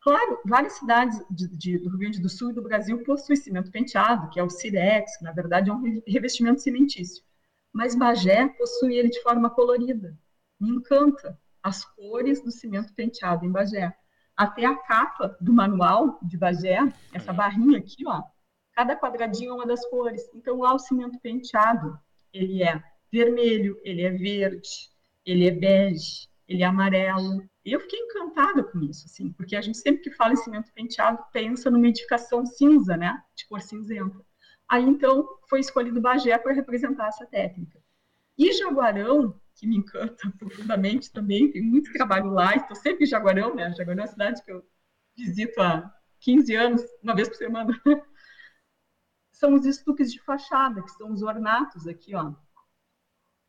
[0.00, 3.70] Claro, várias cidades de, de, do Rio Grande do Sul e do Brasil possuem cimento
[3.70, 7.24] penteado, que é o Cirex, que na verdade é um revestimento cimentício.
[7.72, 10.16] Mas Bagé possui ele de forma colorida.
[10.60, 13.96] Me encanta as cores do cimento penteado em Bagé.
[14.36, 16.78] Até a capa do manual de Bagé,
[17.12, 18.22] essa barrinha aqui, ó,
[18.72, 20.28] cada quadradinho é uma das cores.
[20.34, 21.98] Então, lá o cimento penteado,
[22.32, 24.90] ele é vermelho, ele é verde,
[25.24, 27.48] ele é bege, ele é amarelo.
[27.64, 30.72] E eu fiquei encantada com isso, assim, porque a gente sempre que fala em cimento
[30.72, 34.20] penteado pensa numa edificação cinza, né, de cor cinzenta.
[34.68, 37.78] Aí, então, foi escolhido Bagé para representar essa técnica.
[38.36, 43.54] E Jaguarão, que me encanta profundamente também, tem muito trabalho lá, estou sempre em Jaguarão,
[43.54, 43.72] né?
[43.74, 44.64] Jaguarão é uma cidade que eu
[45.16, 47.72] visito há 15 anos, uma vez por semana.
[49.32, 52.32] São os estuques de fachada, que são os ornatos aqui, ó.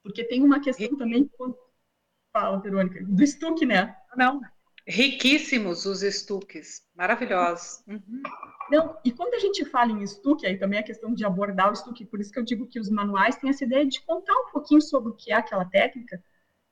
[0.03, 1.29] Porque tem uma questão também,
[2.33, 3.95] fala, Verônica, do estuque, né?
[4.17, 4.41] Não,
[4.88, 7.84] Riquíssimos os estuques, maravilhosos.
[7.88, 8.21] Uhum.
[8.69, 11.69] Não, e quando a gente fala em estuque, aí também é a questão de abordar
[11.69, 14.34] o estuque, por isso que eu digo que os manuais têm essa ideia de contar
[14.34, 16.24] um pouquinho sobre o que é aquela técnica,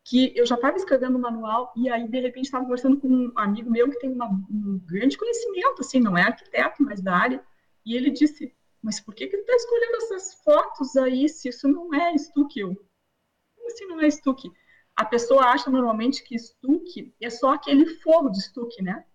[0.04, 3.32] que eu já estava escrevendo o manual e aí de repente estava conversando com um
[3.36, 7.44] amigo meu que tem uma, um grande conhecimento, assim, não é arquiteto, mas da área,
[7.86, 11.68] e ele disse, mas por que que tu está escolhendo essas fotos aí se isso
[11.68, 12.62] não é estuque?
[12.62, 14.52] Como assim não é estuque?
[14.96, 19.06] A pessoa acha normalmente que estuque é só aquele forro de estuque, né?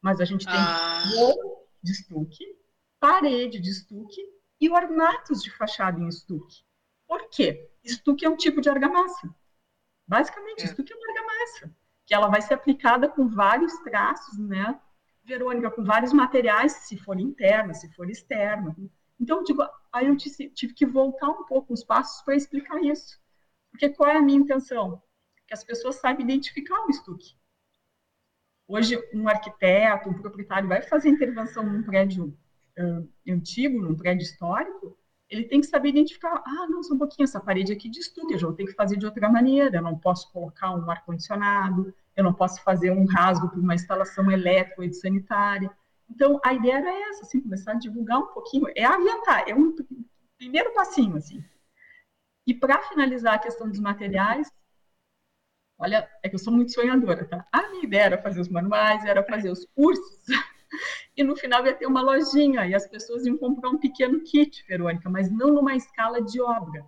[0.00, 1.02] Mas a gente tem ah.
[1.14, 2.44] forro de estuque,
[3.00, 4.22] parede de estuque
[4.60, 6.64] e ornatos de fachada em estuque.
[7.06, 7.70] Por quê?
[7.82, 9.34] Estuque é um tipo de argamassa.
[10.06, 10.66] Basicamente, é.
[10.66, 14.80] isso que é uma argamassa, que ela vai ser aplicada com vários traços, né,
[15.24, 18.74] Verônica, com vários materiais, se for interna, se for externa.
[19.20, 23.21] Então, digo, aí eu tive que voltar um pouco os passos para explicar isso.
[23.72, 25.02] Porque qual é a minha intenção?
[25.46, 27.34] Que as pessoas saibam identificar o estuque.
[28.68, 32.38] Hoje, um arquiteto, um proprietário vai fazer intervenção num prédio
[32.78, 34.96] uh, antigo, num prédio histórico,
[35.32, 38.34] ele tem que saber identificar, ah, não, só um pouquinho, essa parede aqui de estuque,
[38.34, 41.92] eu já vou ter que fazer de outra maneira, eu não posso colocar um ar-condicionado,
[42.14, 45.70] eu não posso fazer um rasgo para uma instalação elétrica e sanitária.
[46.10, 49.74] Então, a ideia era essa, assim, começar a divulgar um pouquinho, é aviantar, é um
[50.36, 51.42] primeiro passinho, assim.
[52.46, 54.50] E para finalizar a questão dos materiais,
[55.78, 57.46] olha, é que eu sou muito sonhadora, tá?
[57.52, 60.26] A minha ideia era fazer os manuais, era fazer os cursos,
[61.16, 64.64] e no final ia ter uma lojinha e as pessoas iam comprar um pequeno kit,
[64.66, 66.84] Verônica, mas não numa escala de obra.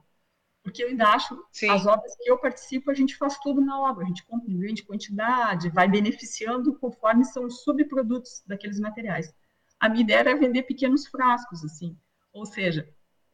[0.64, 1.68] Porque eu ainda acho, Sim.
[1.68, 4.58] as obras que eu participo, a gente faz tudo na obra, a gente compra em
[4.58, 9.34] grande quantidade, vai beneficiando conforme são os subprodutos daqueles materiais.
[9.78, 11.98] A minha ideia era vender pequenos frascos, assim,
[12.32, 12.88] ou seja,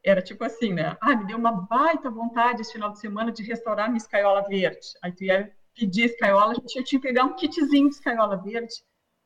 [0.04, 0.96] era tipo assim, né?
[1.00, 4.86] Ah, me deu uma baita vontade esse final de semana de restaurar minha escaiola verde.
[5.02, 8.74] Aí tu ia pedir escaiola, a gente ia te pegar um kitzinho de escaiola verde,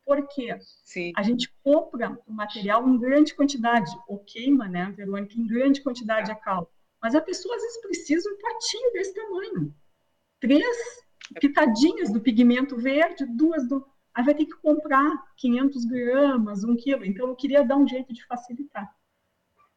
[0.04, 1.12] porque Sim.
[1.16, 6.30] a gente compra o material em grande quantidade, ou queima, né, Verônica, em grande quantidade
[6.30, 6.70] a cal.
[7.02, 9.74] Mas a pessoa às vezes precisa um potinho desse tamanho.
[10.40, 11.04] Três
[11.40, 13.86] pitadinhas do pigmento verde, duas do.
[14.12, 17.04] Aí vai ter que comprar 500 gramas, um quilo.
[17.04, 18.94] Então eu queria dar um jeito de facilitar.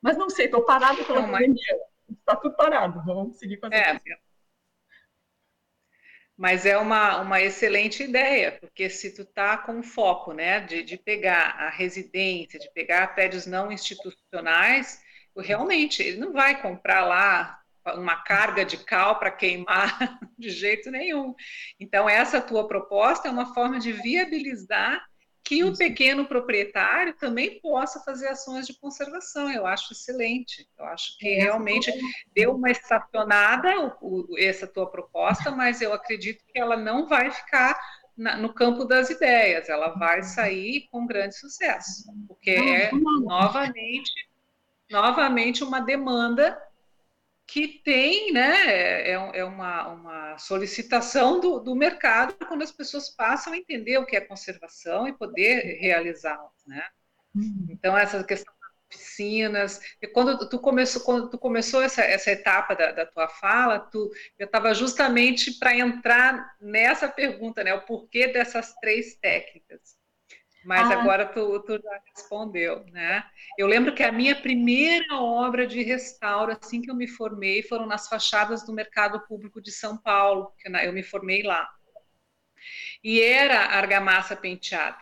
[0.08, 1.78] Mas não sei, estou parado pela pandemia.
[2.10, 4.22] Está tudo parado, vamos seguir fazendo é, isso.
[6.38, 10.98] Mas é uma, uma excelente ideia, porque se tu tá com foco, né, de, de
[10.98, 15.02] pegar a residência, de pegar prédios não institucionais,
[15.36, 17.60] realmente ele não vai comprar lá
[17.96, 20.00] uma carga de cal para queimar
[20.39, 21.36] de jeito nenhum.
[21.78, 25.06] Então essa tua proposta é uma forma de viabilizar
[25.47, 29.49] que o pequeno proprietário também possa fazer ações de conservação.
[29.49, 30.67] Eu acho excelente.
[30.77, 31.89] Eu acho que realmente
[32.36, 37.31] deu uma estacionada o, o, essa tua proposta, mas eu acredito que ela não vai
[37.31, 37.79] ficar
[38.17, 39.69] na, no campo das ideias.
[39.69, 44.12] Ela vai sair com grande sucesso, porque é novamente,
[44.91, 46.62] novamente uma demanda
[47.47, 53.53] que tem, né, é, é uma, uma solicitação do, do mercado quando as pessoas passam
[53.53, 56.83] a entender o que é conservação e poder realizá-lo, né?
[57.33, 57.67] Uhum.
[57.69, 62.75] Então, essa questão das oficinas, e quando tu começou, quando tu começou essa, essa etapa
[62.75, 68.27] da, da tua fala, tu, eu estava justamente para entrar nessa pergunta, né, o porquê
[68.27, 69.96] dessas três técnicas.
[70.67, 70.99] Mas ah.
[70.99, 73.23] agora tu, tu, já respondeu, né?
[73.58, 77.86] Eu lembro que a minha primeira obra de restauro, assim que eu me formei, foram
[77.86, 81.65] nas fachadas do Mercado Público de São Paulo, que eu me formei lá.
[83.01, 84.97] E era argamassa penteada.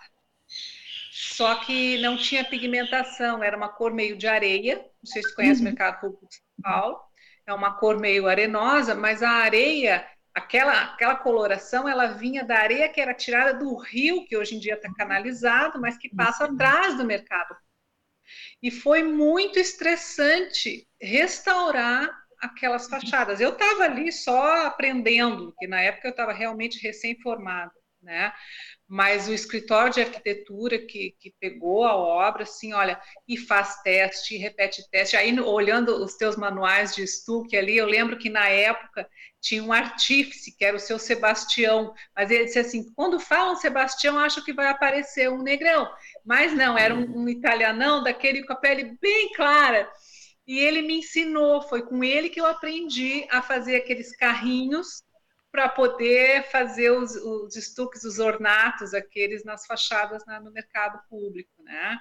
[1.11, 4.75] Só que não tinha pigmentação, era uma cor meio de areia.
[4.75, 5.67] Não sei se você conhece uhum.
[5.67, 6.99] o Mercado Público de São Paulo.
[7.47, 12.89] É uma cor meio arenosa, mas a areia aquela, aquela coloração ela vinha da areia
[12.89, 16.95] que era tirada do rio, que hoje em dia está canalizado, mas que passa atrás
[16.97, 17.55] do mercado.
[18.61, 23.39] E foi muito estressante restaurar aquelas fachadas.
[23.39, 27.71] Eu estava ali só aprendendo, que na época eu estava realmente recém-formada,
[28.01, 28.33] né?
[28.87, 34.35] Mas o escritório de arquitetura que, que pegou a obra, assim, olha, e faz teste,
[34.35, 35.17] e repete teste.
[35.17, 39.07] Aí, olhando os teus manuais de estuque ali, eu lembro que na época
[39.41, 44.19] tinha um artífice, que era o seu Sebastião, mas ele disse assim: quando falam Sebastião,
[44.19, 45.89] acho que vai aparecer um negrão.
[46.23, 49.89] Mas não, era um, um italianão, daquele com a pele bem clara.
[50.47, 55.03] E ele me ensinou, foi com ele que eu aprendi a fazer aqueles carrinhos
[55.55, 61.63] para poder fazer os, os estuques, os ornatos, aqueles nas fachadas na, no mercado público,
[61.63, 61.97] né?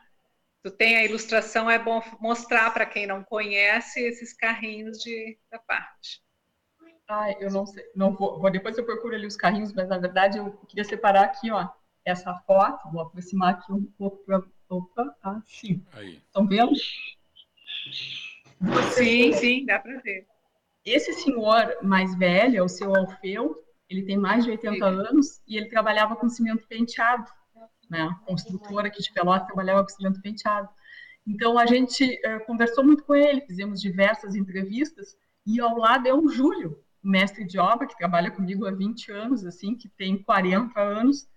[0.61, 5.61] Tu tem a ilustração, é bom mostrar para quem não conhece esses carrinhos de, da
[5.61, 6.21] parte.
[7.07, 9.99] Ah, eu não sei, não vou, vou, depois eu procuro ali os carrinhos, mas na
[9.99, 11.69] verdade eu queria separar aqui, ó,
[12.05, 15.81] essa foto, vou aproximar aqui um pouco para, opa, assim.
[15.93, 16.17] Aí.
[16.17, 16.75] Estão vendo?
[18.97, 20.27] Sim, sim, dá para ver.
[20.85, 23.57] Esse senhor mais velho, é o seu Alfeu,
[23.89, 24.83] ele tem mais de 80 sim.
[24.83, 27.31] anos e ele trabalhava com cimento penteado,
[27.89, 28.09] né?
[28.27, 30.69] Construtor aqui de Pelotas trabalhava com cimento penteado.
[31.27, 35.17] Então a gente uh, conversou muito com ele, fizemos diversas entrevistas
[35.47, 39.45] e ao lado é o Júlio, mestre de obra que trabalha comigo há 20 anos,
[39.45, 41.29] assim, que tem 40 anos,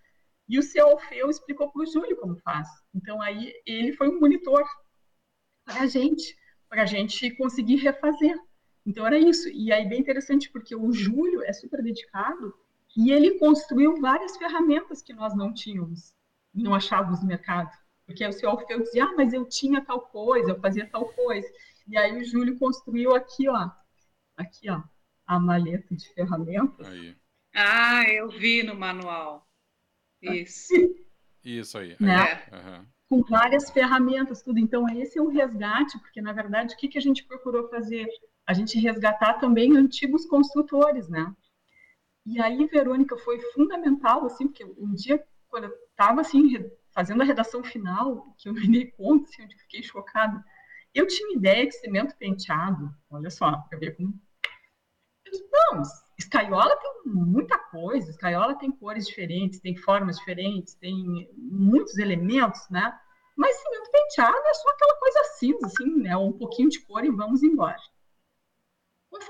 [0.48, 2.68] e o seu Alfeu explicou para o Júlio como faz.
[2.94, 4.64] Então aí ele foi um monitor
[5.66, 6.36] para a gente,
[6.70, 8.38] para a gente conseguir refazer.
[8.88, 9.50] Então era isso.
[9.50, 12.56] E aí bem interessante porque o Júlio é super dedicado
[12.95, 16.13] e ele construiu várias ferramentas que nós não tínhamos,
[16.54, 17.69] não achávamos no mercado.
[18.06, 21.45] Porque o seu Alfeu dizia, ah, mas eu tinha tal coisa, eu fazia tal coisa.
[21.86, 23.69] E aí o Júlio construiu aqui, ó,
[24.38, 24.82] aqui, ó,
[25.26, 26.88] a maleta de ferramentas.
[26.88, 27.17] Aí.
[27.54, 29.45] Ah, eu vi no manual.
[30.21, 30.73] Isso.
[31.43, 31.97] Isso aí.
[32.00, 32.45] Né?
[32.54, 32.86] Uhum.
[33.10, 34.60] Com várias ferramentas, tudo.
[34.60, 38.08] Então, esse é o resgate, porque, na verdade, o que, que a gente procurou fazer?
[38.48, 41.36] A gente resgatar também antigos construtores, né?
[42.26, 47.26] E aí, Verônica, foi fundamental, assim, porque um dia, quando eu estava, assim, fazendo a
[47.26, 50.44] redação final, que eu me dei conta, assim, onde fiquei chocada.
[50.94, 54.14] Eu tinha ideia de cimento penteado, olha só, para ver como.
[55.52, 55.82] Não,
[56.18, 62.98] escaiola tem muita coisa, escaiola tem cores diferentes, tem formas diferentes, tem muitos elementos, né?
[63.36, 66.18] Mas cimento penteado é só aquela coisa cinza, assim, né?
[66.18, 67.78] Um pouquinho de cor e vamos embora.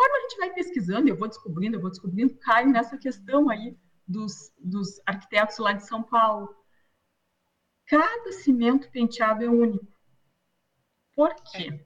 [0.08, 3.76] Conforme a gente vai pesquisando, eu vou descobrindo, eu vou descobrindo, caio nessa questão aí
[4.08, 6.56] dos, dos arquitetos lá de São Paulo,
[7.88, 9.88] Cada cimento penteado é único.
[11.16, 11.86] Por quê?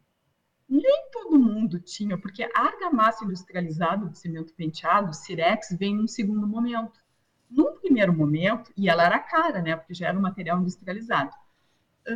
[0.68, 6.48] Nem todo mundo tinha, porque a argamassa industrializada de cimento penteado, Cirex, vem num segundo
[6.48, 7.00] momento.
[7.48, 11.32] Num primeiro momento, e ela era cara, né, porque já era um material industrializado.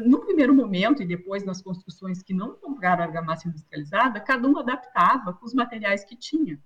[0.06, 5.34] No primeiro momento, e depois nas construções que não compraram argamassa industrializada, cada um adaptava
[5.34, 6.60] com os materiais que tinha.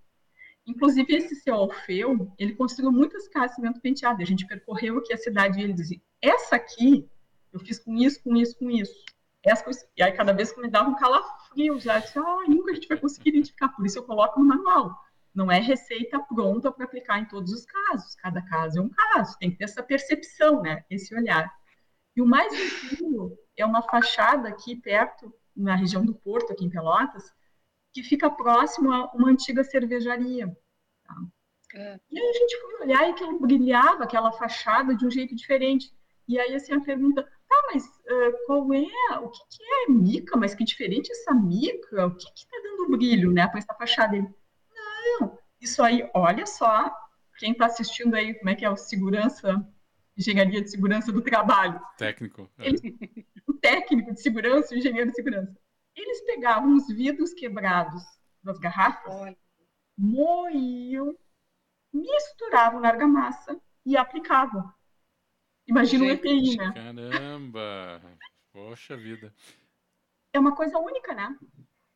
[0.65, 4.21] Inclusive, esse seu Alfeu, ele construiu muitas casas de cimento penteado.
[4.21, 7.09] A gente percorreu aqui a cidade e ele dizia, essa aqui,
[7.51, 9.03] eu fiz com isso, com isso, com isso.
[9.63, 12.75] Coisas, e aí, cada vez que me dava um calafrio, já disse, ah, nunca a
[12.75, 13.69] gente vai conseguir identificar.
[13.69, 14.95] Por isso eu coloco no manual.
[15.33, 18.15] Não é receita pronta para aplicar em todos os casos.
[18.15, 19.37] Cada caso é um caso.
[19.39, 20.83] Tem que ter essa percepção, né?
[20.89, 21.51] Esse olhar.
[22.15, 26.69] E o mais incrível é uma fachada aqui perto, na região do Porto, aqui em
[26.69, 27.23] Pelotas,
[27.93, 30.47] que fica próximo a uma antiga cervejaria.
[31.03, 31.15] Tá?
[31.75, 31.99] É.
[32.09, 35.93] E aí a gente foi olhar e aquilo brilhava, aquela fachada, de um jeito diferente.
[36.27, 40.37] E aí, assim, a pergunta, tá, mas uh, qual é, o que, que, é mica?
[40.37, 42.07] Mas que diferente essa mica?
[42.07, 44.15] O que está dando brilho, né, para essa fachada?
[44.15, 44.27] Ele,
[45.19, 46.91] não, isso aí, olha só,
[47.37, 49.65] quem está assistindo aí, como é que é o segurança,
[50.19, 51.81] engenharia de segurança do trabalho.
[51.97, 52.49] Técnico.
[52.57, 52.69] É.
[53.47, 55.57] o técnico de segurança, o engenheiro de segurança
[56.01, 58.03] eles pegavam os vidros quebrados
[58.43, 59.35] das garrafas,
[59.97, 61.15] moíam,
[61.93, 64.71] misturavam na argamassa e aplicavam.
[65.67, 66.71] Imagina o EPI, né?
[66.73, 68.01] Caramba!
[68.51, 69.33] Poxa vida.
[70.33, 71.37] É uma coisa única, né?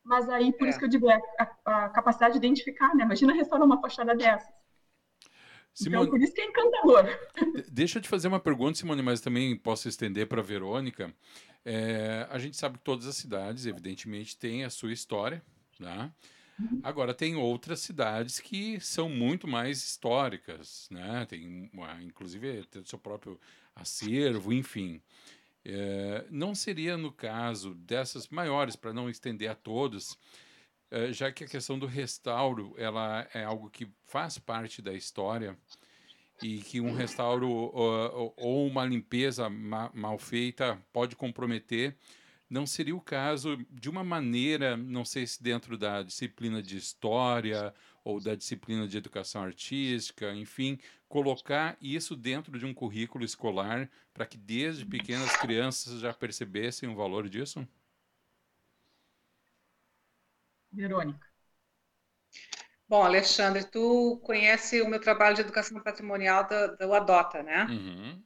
[0.04, 0.70] Mas aí, por é.
[0.70, 3.04] isso que eu digo, é a, a, capacidade de identificar, né?
[3.04, 4.52] Imagina restaurar uma fachada dessas.
[5.74, 6.06] Simone...
[6.06, 7.04] Então, por isso que é encantador.
[7.70, 11.12] Deixa eu te fazer uma pergunta, Simone, mas também posso estender para a Verônica.
[11.64, 15.42] É, a gente sabe que todas as cidades, evidentemente, têm a sua história,
[15.78, 16.12] né?
[16.84, 21.26] Agora, tem outras cidades que são muito mais históricas, né?
[21.28, 21.68] Tem,
[22.02, 23.40] inclusive, tem o seu próprio
[23.74, 25.02] acervo, enfim.
[25.64, 30.16] É, não seria no caso dessas maiores, para não estender a todos,
[31.12, 35.56] já que a questão do restauro ela é algo que faz parte da história
[36.42, 41.96] e que um restauro ou, ou uma limpeza ma, mal feita pode comprometer,
[42.48, 47.74] não seria o caso de uma maneira, não sei se dentro da disciplina de história
[48.04, 50.78] ou da disciplina de educação artística, enfim,
[51.08, 56.94] colocar isso dentro de um currículo escolar para que desde pequenas crianças já percebessem o
[56.94, 57.66] valor disso?
[60.74, 61.26] Verônica.
[62.88, 67.64] Bom, Alexandre, tu conhece o meu trabalho de educação patrimonial do, do Adota, né?
[67.64, 68.22] Uhum.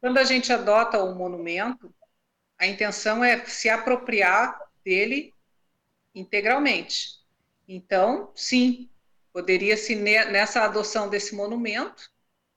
[0.00, 1.92] Quando a gente adota um monumento,
[2.58, 5.34] a intenção é se apropriar dele
[6.14, 7.18] integralmente.
[7.66, 8.88] Então, sim,
[9.32, 12.10] poderia-se, nessa adoção desse monumento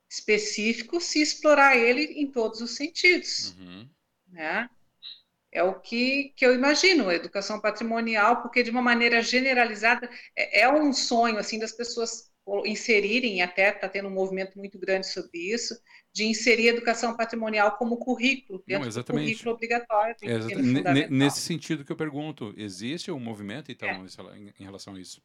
[0.09, 3.55] específico, se explorar ele em todos os sentidos.
[3.57, 3.89] Uhum.
[4.29, 4.69] Né?
[5.51, 10.61] É o que, que eu imagino, a educação patrimonial, porque de uma maneira generalizada é,
[10.61, 12.31] é um sonho assim das pessoas
[12.65, 15.79] inserirem, até está tendo um movimento muito grande sobre isso,
[16.13, 20.15] de inserir a educação patrimonial como currículo, dentro Não, do currículo obrigatório.
[20.21, 24.37] É, nesse sentido que eu pergunto, existe um movimento, então, é.
[24.59, 25.21] em relação a isso?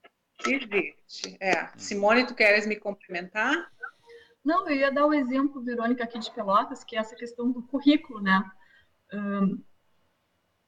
[0.47, 1.65] Existe, é.
[1.65, 1.69] Hum.
[1.77, 3.73] Simone, tu queres me complementar?
[4.45, 7.51] Não, eu ia dar o um exemplo, Verônica, aqui de Pelotas, que é essa questão
[7.51, 8.45] do currículo, né?
[9.13, 9.63] Um,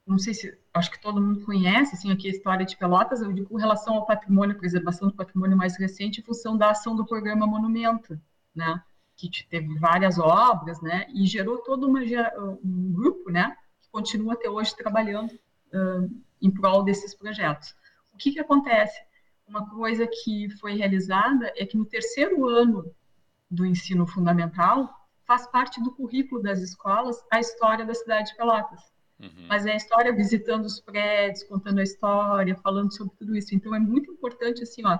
[0.08, 3.32] não sei se, acho que todo mundo conhece, assim, aqui a história de Pelotas, eu
[3.32, 7.04] digo com relação ao patrimônio, preservação do patrimônio mais recente, em função da ação do
[7.04, 8.18] programa Monumento,
[8.54, 8.82] né,
[9.16, 12.00] que teve várias obras, né, e gerou todo uma,
[12.64, 17.74] um grupo, né, que continua até hoje trabalhando uh, em prol desses projetos.
[18.12, 18.98] O que que acontece?
[19.46, 22.84] Uma coisa que foi realizada é que no terceiro ano
[23.50, 24.88] do ensino fundamental,
[25.24, 28.80] faz parte do currículo das escolas a história da cidade de Pelotas.
[29.20, 29.46] Uhum.
[29.48, 33.54] Mas é a história visitando os prédios, contando a história, falando sobre tudo isso.
[33.54, 34.98] Então é muito importante assim, ó,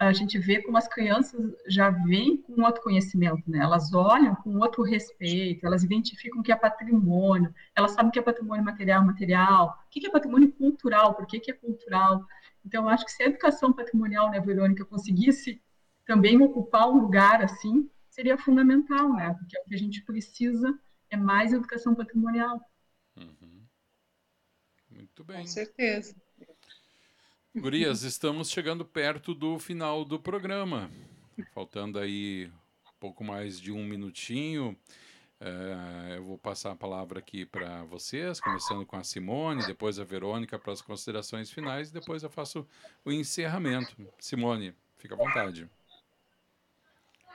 [0.00, 3.58] a gente vê como as crianças já vêm com outro conhecimento, né?
[3.58, 8.18] Elas olham com outro respeito, elas identificam o que é patrimônio, elas sabem o que
[8.18, 12.24] é patrimônio material, material, o que é patrimônio cultural, por que, que é cultural.
[12.64, 15.60] Então, eu acho que se a educação patrimonial, né, Verônica, conseguisse
[16.06, 19.34] também ocupar um lugar assim, seria fundamental, né?
[19.34, 20.78] Porque o que a gente precisa
[21.10, 22.58] é mais educação patrimonial.
[24.90, 25.42] Muito bem.
[25.42, 26.14] Com certeza.
[27.54, 30.90] Gurias, estamos chegando perto do final do programa.
[31.54, 32.50] Faltando aí
[33.00, 34.76] pouco mais de um minutinho.
[35.40, 40.04] É, eu vou passar a palavra aqui para vocês, começando com a Simone, depois a
[40.04, 42.68] Verônica para as considerações finais, e depois eu faço
[43.02, 43.96] o encerramento.
[44.18, 45.66] Simone, fica à vontade.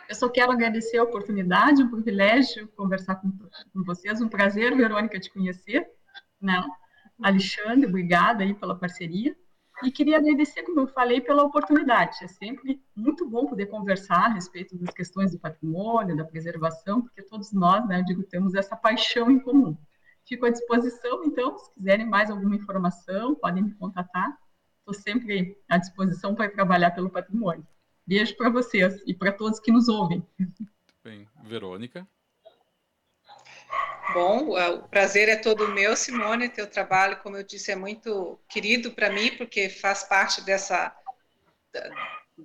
[0.07, 3.31] Eu só quero agradecer a oportunidade, um privilégio conversar com,
[3.73, 5.89] com vocês, um prazer, Verônica, te conhecer.
[6.39, 6.63] Né?
[7.21, 9.35] Alexandre, obrigada aí pela parceria.
[9.83, 12.23] E queria agradecer, como eu falei, pela oportunidade.
[12.23, 17.21] É sempre muito bom poder conversar a respeito das questões do patrimônio, da preservação, porque
[17.21, 19.77] todos nós, né, eu digo, temos essa paixão em comum.
[20.25, 24.37] Fico à disposição, então, se quiserem mais alguma informação, podem me contatar.
[24.79, 27.67] Estou sempre à disposição para trabalhar pelo patrimônio.
[28.07, 30.25] Beijo para vocês e para todos que nos ouvem.
[31.03, 32.07] Bem, Verônica.
[34.13, 36.49] Bom, o prazer é todo meu, Simone.
[36.49, 40.95] Teu trabalho, como eu disse, é muito querido para mim, porque faz parte dessa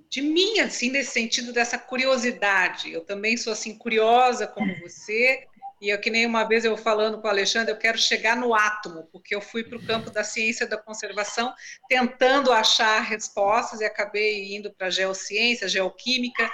[0.09, 2.91] de mim, assim, nesse sentido dessa curiosidade.
[2.91, 5.45] Eu também sou assim curiosa como você.
[5.81, 8.53] E eu que nem uma vez eu falando com o Alexandre, eu quero chegar no
[8.53, 11.51] átomo, porque eu fui para o campo da ciência da conservação
[11.89, 16.51] tentando achar respostas e acabei indo para a geociência, geoquímica,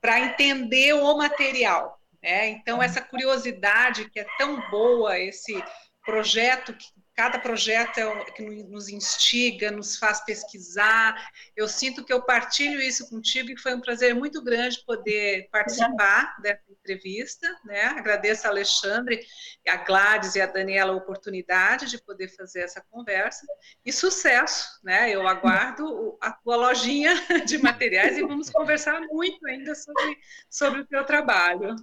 [0.00, 1.97] para entender o material.
[2.22, 2.48] Né?
[2.48, 5.62] Então, essa curiosidade que é tão boa, esse
[6.04, 6.86] projeto, que
[7.18, 11.16] cada projeto é que nos instiga, nos faz pesquisar.
[11.56, 16.36] Eu sinto que eu partilho isso contigo e foi um prazer muito grande poder participar
[16.40, 17.48] dessa entrevista.
[17.64, 17.86] Né?
[17.86, 19.20] Agradeço a Alexandre,
[19.66, 23.44] a Gladys e a Daniela a oportunidade de poder fazer essa conversa.
[23.84, 24.78] E sucesso!
[24.84, 25.10] Né?
[25.10, 27.14] Eu aguardo a tua lojinha
[27.44, 31.74] de materiais e vamos conversar muito ainda sobre, sobre o teu trabalho.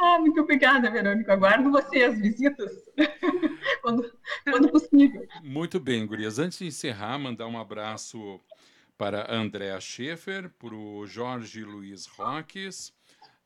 [0.00, 1.32] Ah, muito obrigada, Verônica.
[1.32, 2.72] Aguardo você, as visitas,
[3.82, 4.12] quando,
[4.44, 5.26] quando possível.
[5.42, 6.38] Muito bem, Gurias.
[6.38, 8.40] Antes de encerrar, mandar um abraço
[8.96, 12.92] para Andréa Schaefer, para o Jorge Luiz Roques,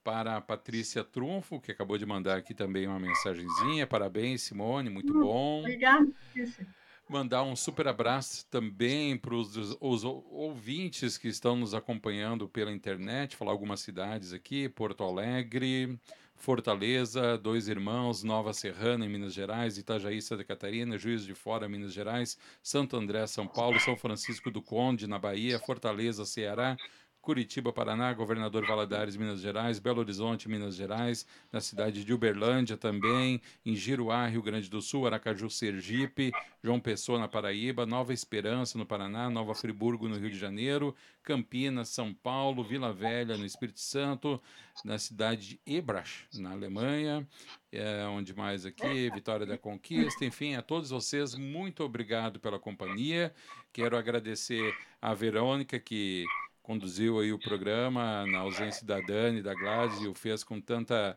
[0.04, 3.86] para a Patrícia Trunfo, que acabou de mandar aqui também uma mensagenzinha.
[3.86, 5.60] Parabéns, Simone, muito hum, bom.
[5.60, 6.66] Obrigada, Patrícia.
[7.08, 13.52] Mandar um super abraço também para os ouvintes que estão nos acompanhando pela internet, falar
[13.52, 15.98] algumas cidades aqui, Porto Alegre,
[16.42, 21.92] Fortaleza, Dois Irmãos, Nova Serrana, em Minas Gerais, Itajaí, Santa Catarina, Juiz de Fora, Minas
[21.92, 26.76] Gerais, Santo André, São Paulo, São Francisco do Conde, na Bahia, Fortaleza, Ceará,
[27.22, 33.40] Curitiba, Paraná, Governador Valadares, Minas Gerais, Belo Horizonte, Minas Gerais, na cidade de Uberlândia também,
[33.64, 36.32] em Giruá, Rio Grande do Sul, Aracaju, Sergipe,
[36.64, 41.90] João Pessoa, na Paraíba, Nova Esperança, no Paraná, Nova Friburgo, no Rio de Janeiro, Campinas,
[41.90, 44.42] São Paulo, Vila Velha, no Espírito Santo,
[44.84, 47.24] na cidade de Ebrach, na Alemanha,
[47.70, 53.32] é, onde mais aqui, Vitória da Conquista, enfim, a todos vocês, muito obrigado pela companhia.
[53.72, 56.24] Quero agradecer a Verônica, que
[56.62, 61.16] conduziu aí o programa na ausência da Dani, da Gladys, e o fez com tanta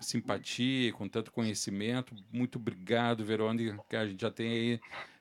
[0.00, 2.14] simpatia, com tanto conhecimento.
[2.32, 4.80] Muito obrigado, Verônica, que a gente já tem aí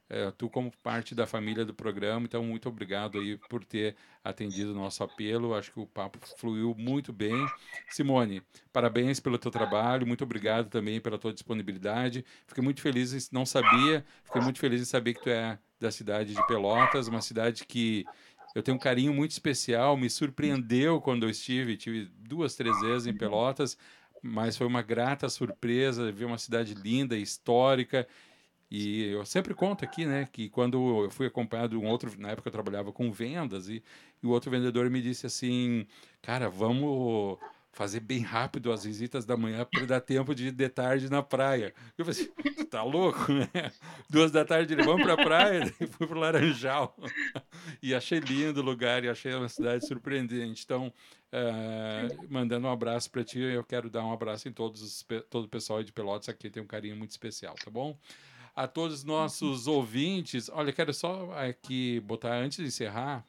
[0.09, 4.71] é, tu como parte da família do programa, então muito obrigado aí por ter atendido
[4.71, 5.55] o nosso apelo.
[5.55, 7.45] Acho que o papo fluiu muito bem.
[7.89, 12.23] Simone, parabéns pelo teu trabalho, muito obrigado também pela tua disponibilidade.
[12.45, 16.35] Fiquei muito feliz, não sabia, fiquei muito feliz em saber que tu é da cidade
[16.35, 18.05] de Pelotas, uma cidade que
[18.53, 23.07] eu tenho um carinho muito especial, me surpreendeu quando eu estive, tive duas, três vezes
[23.07, 23.77] em Pelotas,
[24.21, 28.07] mas foi uma grata surpresa ver uma cidade linda, histórica.
[28.69, 32.47] E eu sempre conto aqui, né, que quando eu fui acompanhado um outro, na época
[32.47, 33.83] eu trabalhava com vendas, e,
[34.21, 35.85] e o outro vendedor me disse assim:
[36.21, 37.37] Cara, vamos
[37.73, 41.23] fazer bem rápido as visitas da manhã para dar tempo de ir de tarde na
[41.23, 41.73] praia.
[41.97, 43.49] Eu falei assim, tá louco, né?
[44.07, 46.95] Duas da tarde, vamos para a praia, e fui para o Laranjal.
[47.81, 50.63] e achei lindo o lugar e achei uma cidade surpreendente.
[50.63, 50.93] Então,
[51.33, 55.45] uh, mandando um abraço para ti, eu quero dar um abraço em todos os, todo
[55.45, 57.97] o pessoal de Pelotas aqui, tem um carinho muito especial, tá bom?
[58.55, 63.25] A todos os nossos ouvintes, olha, quero só aqui botar, antes de encerrar,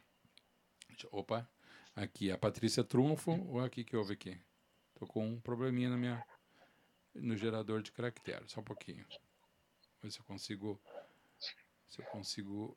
[1.11, 1.49] opa,
[1.97, 4.37] Aqui, a Patrícia Trunfo, ou aqui que houve aqui?
[4.95, 6.27] Tô com um probleminha na minha,
[7.15, 9.07] no gerador de caractere, só um pouquinho.
[10.03, 10.81] Ver se eu consigo,
[11.89, 12.77] se eu consigo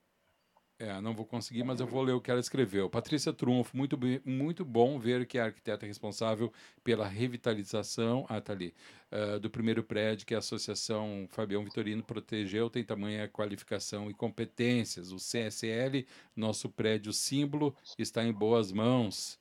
[0.80, 2.90] é, não vou conseguir, mas eu vou ler o que ela escreveu.
[2.90, 6.54] Patrícia Trunfo, muito, muito bom ver que a arquiteta é responsável
[6.84, 8.76] pela revitalização ah, tá ali,
[9.12, 15.12] uh, do primeiro prédio que a Associação Fabião Vitorino protegeu, tem tamanha qualificação e competências.
[15.12, 16.06] O CSL,
[16.36, 19.40] nosso prédio símbolo, está em boas mãos.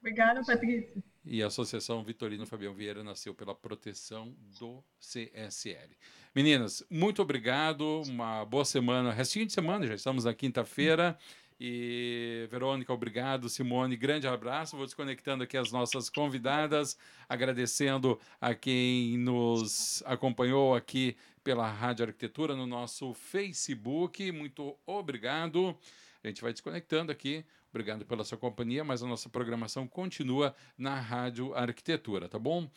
[0.00, 1.02] Obrigada, Patrícia.
[1.24, 5.96] E a Associação Vitorino Fabião Vieira nasceu pela proteção do CSL.
[6.34, 8.02] Meninas, muito obrigado.
[8.02, 9.12] Uma boa semana.
[9.12, 11.16] Restinho de semana, já estamos na quinta-feira.
[11.60, 13.48] E Verônica, obrigado.
[13.48, 14.76] Simone, grande abraço.
[14.76, 16.98] Vou desconectando aqui as nossas convidadas,
[17.28, 24.32] agradecendo a quem nos acompanhou aqui pela Rádio Arquitetura no nosso Facebook.
[24.32, 25.78] Muito obrigado.
[26.24, 27.44] A gente vai desconectando aqui.
[27.72, 32.70] Obrigado pela sua companhia, mas a nossa programação continua na Rádio Arquitetura, tá bom?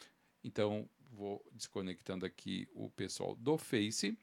[0.44, 4.18] Então, Vou desconectando aqui o pessoal do Face.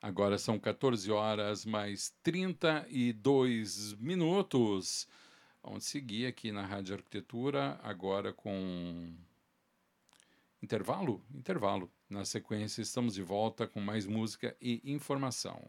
[0.00, 5.08] Agora são 14 horas mais 32 minutos.
[5.60, 9.12] Vamos seguir aqui na Rádio Arquitetura, agora com
[10.62, 11.20] intervalo?
[11.34, 11.90] Intervalo.
[12.08, 15.68] Na sequência, estamos de volta com mais música e informação.